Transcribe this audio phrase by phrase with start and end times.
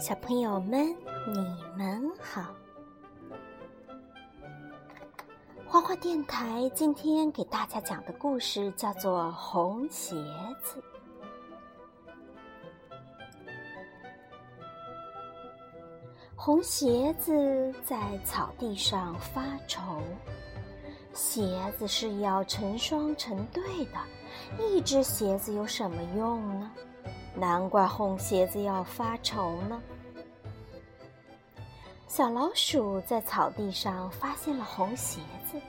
[0.00, 0.88] 小朋友们，
[1.26, 1.38] 你
[1.76, 2.52] 们好！
[5.66, 10.16] 花花电台今天给大家讲的故事叫做《红鞋
[10.62, 10.80] 子》。
[16.34, 19.80] 红鞋子在草地上发愁，
[21.14, 23.98] 鞋子是要成双成对的，
[24.58, 26.70] 一只鞋子有什么用呢？
[27.36, 29.82] 难怪红鞋子要发愁呢。
[32.06, 35.20] 小老鼠在草地上发现了红鞋
[35.50, 35.60] 子，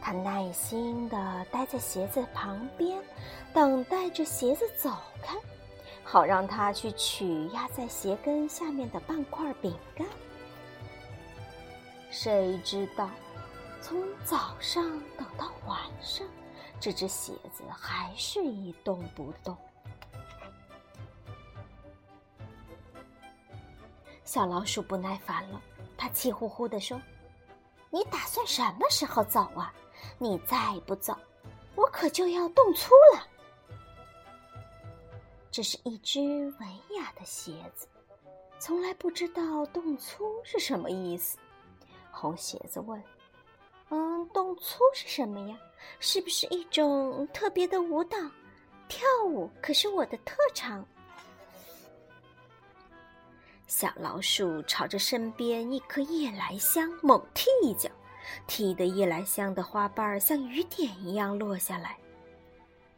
[0.00, 3.02] 它耐心地待在鞋子旁边，
[3.52, 5.34] 等待着鞋子走开，
[6.04, 10.06] 好让它去取压在鞋跟下面的半块饼干。
[12.12, 13.10] 谁知道，
[13.80, 14.84] 从早上
[15.18, 16.24] 等到晚上，
[16.78, 19.56] 这只鞋子还是一动不动。
[24.32, 25.60] 小老鼠不耐烦了，
[25.94, 26.98] 它气呼呼地说
[27.92, 29.70] ：“你打算什么时候走啊？
[30.16, 31.14] 你再不走，
[31.74, 33.28] 我可就要动粗了。”
[35.52, 36.18] 这是一只
[36.58, 36.66] 文
[36.96, 37.86] 雅的鞋子，
[38.58, 41.36] 从来不知道动粗是什么意思。
[42.10, 42.98] 红鞋子问
[43.90, 45.58] ：“嗯，动粗是什么呀？
[46.00, 48.16] 是不是一种特别的舞蹈？
[48.88, 50.82] 跳舞可是我的特长。”
[53.74, 57.88] 小老鼠朝着身边一棵夜来香猛踢一脚，
[58.46, 61.96] 踢得夜来香的花瓣像雨点一样落下来。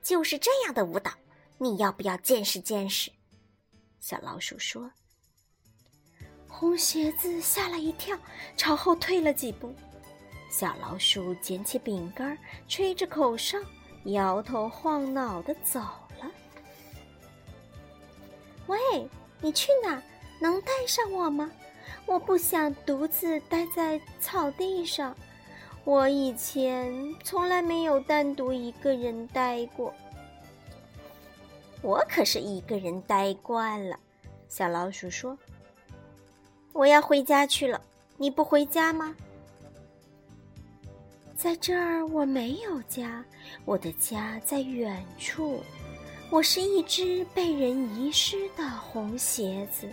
[0.03, 1.12] 就是这样的舞蹈，
[1.58, 3.08] 你要不要见识见识？
[4.00, 4.91] 小老鼠说。
[6.48, 8.19] 红鞋子吓了一跳，
[8.56, 9.72] 朝后退了几步。
[10.50, 13.56] 小老鼠捡起饼干，吹着口哨，
[14.06, 15.78] 摇头晃脑的走
[16.19, 16.28] 了。
[18.66, 19.09] 喂，
[19.41, 20.03] 你去哪？
[20.44, 21.50] 能带上我吗？
[22.05, 25.16] 我不想独自待在草地上。
[25.84, 26.93] 我以前
[27.25, 29.94] 从来没有单独一个人待过。
[31.81, 33.99] 我可是一个人待惯了。
[34.47, 35.38] 小老鼠说
[36.75, 37.81] ：“我要回家去了，
[38.19, 39.16] 你不回家吗？”
[41.38, 43.25] 在这儿我没有家，
[43.65, 45.59] 我的家在远处。
[46.28, 49.88] 我是一只被人遗失的红鞋子。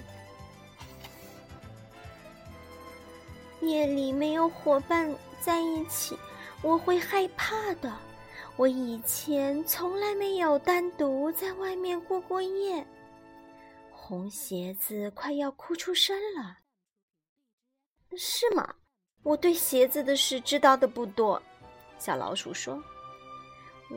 [3.62, 6.18] 夜里没有伙伴在一起，
[6.62, 7.92] 我会害怕的。
[8.58, 12.86] 我以前从来没有单独在外面过过夜。
[13.92, 16.58] 红鞋子快要哭出声了。
[18.18, 18.76] 是吗？
[19.24, 21.42] 我对鞋子的事知道的不多。
[21.98, 22.82] 小老鼠说：“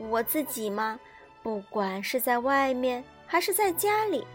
[0.09, 0.99] 我自己嘛，
[1.43, 4.25] 不管是在外面还是在家里，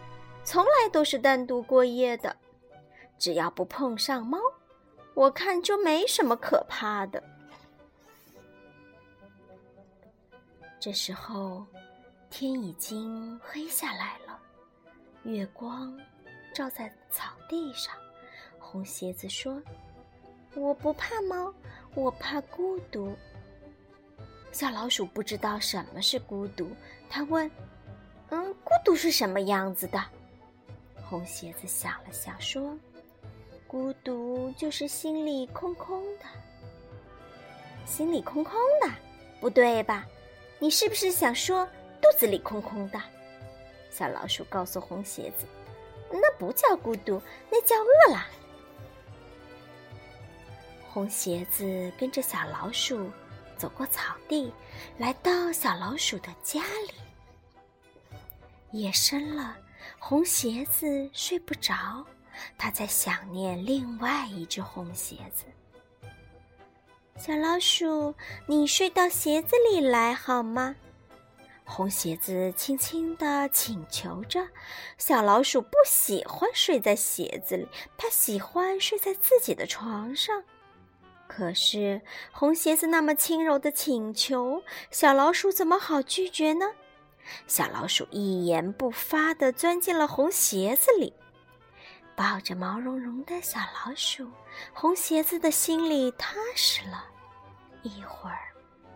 [0.45, 2.37] 从来都是单独过夜的。
[3.19, 4.39] 只要不碰上猫。”
[5.21, 7.23] 我看就没什么可怕的。
[10.79, 11.67] 这时候，
[12.31, 14.41] 天已经黑下来了，
[15.25, 15.95] 月光
[16.55, 17.95] 照在草地上。
[18.59, 19.63] 红鞋子说
[20.57, 21.53] ：“我不怕猫，
[21.95, 23.15] 我怕孤独。”
[24.53, 26.75] 小老鼠不知道什么是孤独，
[27.11, 27.47] 他问
[28.31, 30.03] ：“嗯，孤独是什么样子的？”
[31.05, 32.75] 红鞋子想了想说。
[33.71, 36.25] 孤独就是心里空空的，
[37.87, 38.91] 心里空空的，
[39.39, 40.05] 不对吧？
[40.59, 41.65] 你是不是想说
[42.03, 43.01] 肚子里空空的？
[43.89, 45.47] 小老鼠告诉红鞋子
[46.11, 48.27] ：“那不叫孤独，那叫饿了。”
[50.91, 53.09] 红鞋子跟着小老鼠
[53.57, 54.53] 走过草地，
[54.99, 56.95] 来到小老鼠的家里。
[58.73, 59.57] 夜深了，
[60.01, 62.05] 红鞋子睡不着。
[62.59, 65.45] 他在想念另外一只红鞋子。
[67.17, 68.15] 小老鼠，
[68.47, 70.77] 你睡到鞋子里来好吗？
[71.65, 74.49] 红鞋子轻轻地请求着。
[74.99, 80.43] 小老鼠不喜欢睡在鞋子里，它喜欢睡在自己的床上。
[81.29, 82.01] 可是
[82.33, 86.67] 红鞋子那么轻柔的请求，小老鼠怎么好拒绝呢？
[87.47, 91.13] 小老鼠一言不发地钻进了红鞋子里。
[92.21, 94.31] 抱着毛茸茸的小老鼠，
[94.75, 97.07] 红鞋子的心里踏实了，
[97.83, 98.41] 一会儿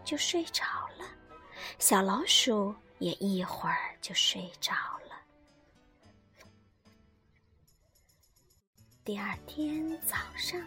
[0.04, 0.62] 就睡着
[0.98, 1.06] 了。
[1.78, 5.16] 小老鼠也一会儿就睡着了。
[9.02, 10.60] 第二天早上，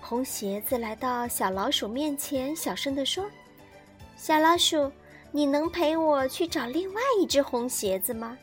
[0.00, 3.28] 红鞋子来到小老鼠面前，小声地说
[4.16, 4.88] ：“小老鼠，
[5.32, 8.38] 你能陪我去找另外一只红鞋子吗？”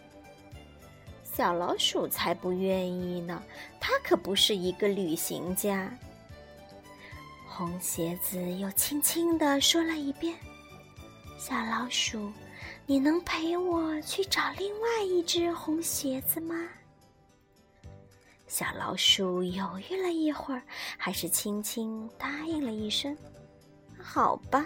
[1.42, 3.42] 小老鼠才不愿意呢，
[3.80, 5.92] 它可不是一个旅行家。
[7.48, 10.36] 红鞋子又轻轻地说了一遍
[11.40, 12.32] ：“小老鼠，
[12.86, 16.56] 你能陪我去找另外一只红鞋子吗？”
[18.46, 20.62] 小老鼠犹豫了一会儿，
[20.96, 23.18] 还是轻轻答应了一声
[24.00, 24.64] ：“好吧。”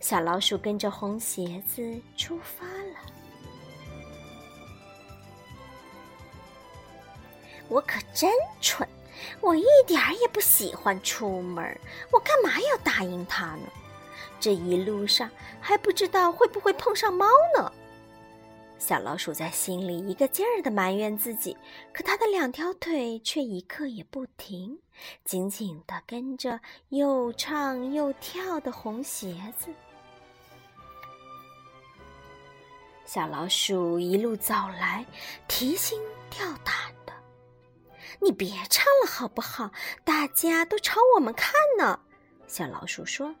[0.00, 2.66] 小老鼠跟着红鞋子出发
[7.68, 8.88] 我可真蠢，
[9.40, 11.78] 我一点儿也不喜欢出门，
[12.10, 13.62] 我干嘛要答应他呢？
[14.40, 15.30] 这一路上
[15.60, 17.26] 还不知道会不会碰上猫
[17.56, 17.72] 呢。
[18.78, 21.56] 小老鼠在心里一个劲儿的埋怨自己，
[21.92, 24.78] 可它的两条腿却一刻也不停，
[25.24, 26.60] 紧紧的跟着
[26.90, 29.68] 又唱又跳的红鞋子。
[33.04, 35.04] 小老鼠一路走来，
[35.48, 36.00] 提心
[36.30, 36.74] 吊胆。
[38.20, 39.70] 你别唱了好不好？
[40.04, 42.00] 大家都朝我们看呢。
[42.46, 43.34] 小老鼠说。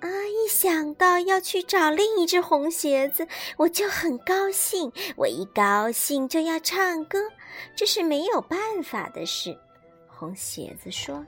[0.00, 0.08] 啊！
[0.28, 3.26] 一想到要去找另一只红鞋子，
[3.56, 4.92] 我就很高兴。
[5.16, 7.18] 我一高兴就要唱歌，
[7.74, 9.58] 这是没有办法的事。
[10.06, 11.26] 红鞋子说。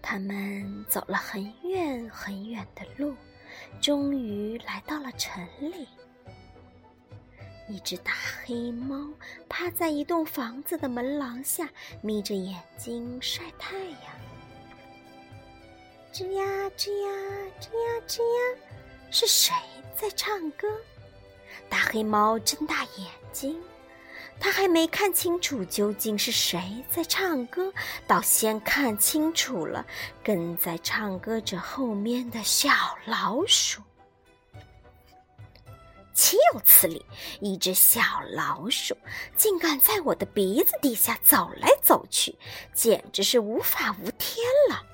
[0.00, 3.14] 他们走了很远很远的路，
[3.80, 5.88] 终于来到了城里。
[7.70, 8.12] 一只大
[8.44, 9.08] 黑猫
[9.48, 11.68] 趴在一栋房子的门廊下，
[12.02, 14.00] 眯着眼睛晒太阳。
[16.12, 16.44] 吱呀
[16.76, 17.10] 吱呀
[17.60, 18.58] 吱呀吱呀，
[19.12, 19.54] 是谁
[19.96, 20.66] 在唱歌？
[21.68, 23.56] 大黑猫睁大眼睛，
[24.40, 27.72] 它还没看清楚究竟是谁在唱歌，
[28.04, 29.86] 倒先看清楚了
[30.24, 32.68] 跟在唱歌者后面的小
[33.06, 33.80] 老鼠。
[36.20, 37.02] 岂有此理！
[37.40, 38.02] 一只小
[38.34, 38.94] 老鼠
[39.38, 42.36] 竟敢在我的鼻子底下走来走去，
[42.74, 44.84] 简直是无法无天了。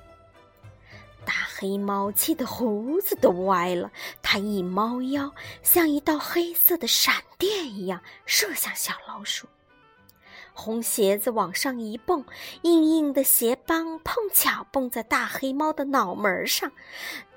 [1.25, 3.91] 大黑猫气得胡子都歪了，
[4.23, 5.29] 它一猫腰，
[5.63, 9.47] 像一道黑色的闪电一样射向小老鼠。
[10.53, 12.23] 红鞋子往上一蹦，
[12.61, 16.71] 硬硬的鞋帮碰巧蹦在大黑猫的脑门上，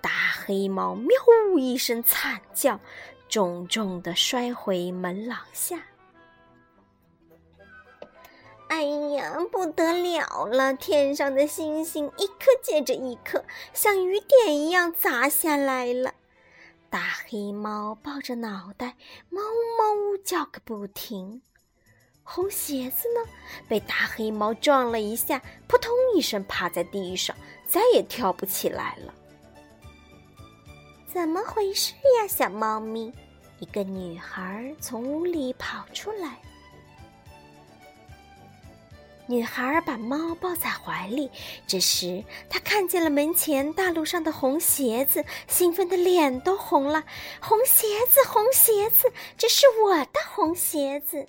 [0.01, 0.11] 大
[0.47, 1.11] 黑猫喵
[1.59, 2.79] 一声惨叫，
[3.31, 5.81] 重重的摔回门廊下。
[8.69, 10.75] 哎呀，不得了了！
[10.75, 16.15] 天上的星星一颗接着一颗，像雨点一样砸下来了。
[16.88, 18.97] 大黑猫抱着脑袋，
[19.31, 19.41] 哞
[19.79, 21.41] 哞叫个不停。
[22.23, 23.31] 红鞋子呢，
[23.69, 27.37] 被大黑猫撞了一下，扑通一声趴在地上，
[27.67, 29.15] 再也跳不起来了。
[31.12, 33.12] 怎么回事呀，小猫咪？
[33.59, 36.39] 一个女孩从屋里跑出来。
[39.27, 41.29] 女孩把猫抱在怀里，
[41.67, 47.05] 这时她看见了门前大路上的红鞋子，兴奋的脸都红了。
[47.41, 51.27] 红鞋子，红鞋子，这是我的红鞋子。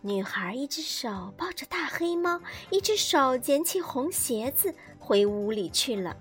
[0.00, 6.16] 女孩一只手抱着大黑猫，一只手捡起红鞋子，回屋里去了。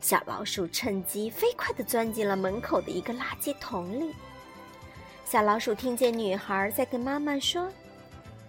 [0.00, 4.14] 小老鼠趁机飞快地钻进了门口的一个垃圾桶里。
[5.24, 7.70] 小老鼠听见女孩在跟妈妈说。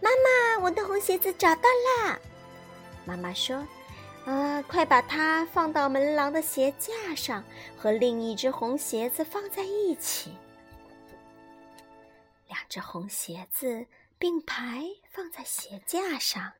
[0.01, 2.17] 妈妈，我的红鞋子找到啦！
[3.05, 3.67] 妈妈说
[4.25, 7.43] ：“啊，快把它放到门廊的鞋架上，
[7.77, 10.31] 和另一只红鞋子放在一起。
[12.47, 13.85] 两只红鞋子
[14.17, 16.53] 并排放在鞋架上。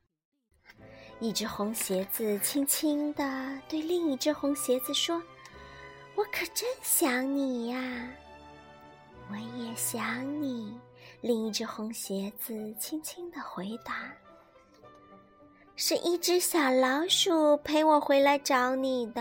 [1.20, 5.22] 一只红鞋子轻轻地对另一只红鞋子说
[6.16, 8.08] ：‘我可真想你呀！’
[9.30, 10.76] 我也想你。”
[11.20, 14.10] 另一只红鞋子轻轻的回答
[15.76, 19.20] ：“是一只小老鼠陪我回来找你的，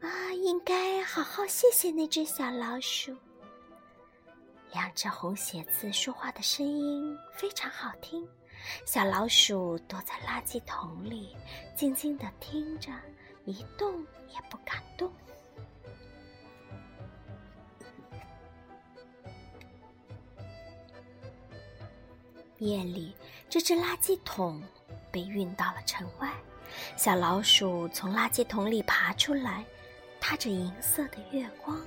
[0.00, 3.16] 啊，应该好好谢谢那只小老鼠。”
[4.74, 8.28] 两只红鞋子说话的声音非常好听，
[8.84, 11.36] 小老鼠躲在垃圾桶里，
[11.74, 12.90] 静静的听着，
[13.44, 15.10] 一动也不敢动。
[22.58, 23.14] 夜里，
[23.50, 24.62] 这只垃圾桶
[25.12, 26.32] 被运到了城外。
[26.96, 29.64] 小老鼠从垃圾桶里爬出来，
[30.20, 31.78] 踏着银色的月光，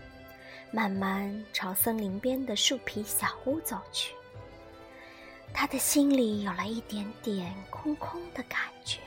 [0.72, 4.14] 慢慢朝森林边的树皮小屋走去。
[5.60, 9.02] 他的心里有了一点点空空的感觉，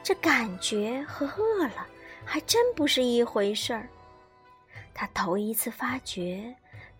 [0.00, 1.84] 这感觉和饿了
[2.24, 3.88] 还真不是一回事儿。
[4.94, 6.54] 他头一次发觉。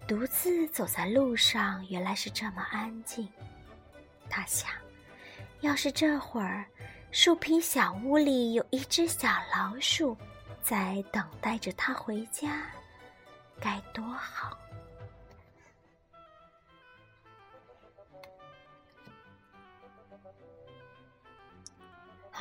[0.08, 3.28] 独自走在路上，原来是这么安静。
[4.28, 4.68] 他想，
[5.60, 6.64] 要是这会儿
[7.12, 10.16] 树皮小屋里有一只小老鼠，
[10.60, 12.66] 在等待着他回家，
[13.60, 14.58] 该多好！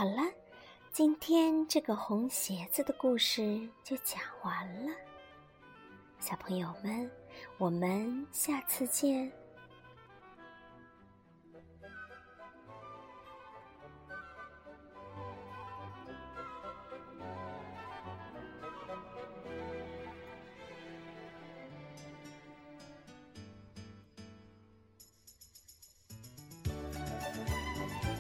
[0.02, 0.24] 好了，
[0.92, 4.92] 今天这个红鞋子的故事就讲完了。
[6.20, 7.08] 小朋友们，
[7.60, 9.32] 我们下次见。